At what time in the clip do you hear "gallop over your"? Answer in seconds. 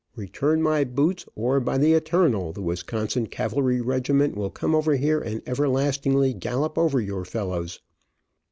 6.33-7.23